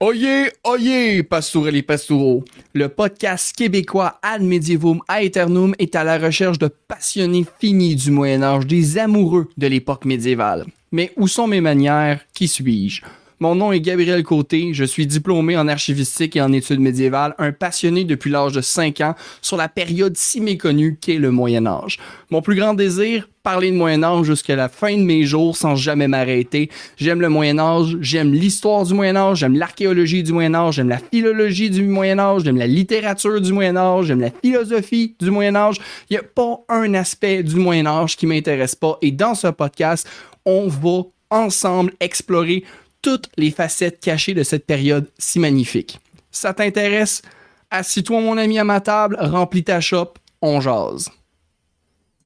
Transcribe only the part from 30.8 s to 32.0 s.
la philologie du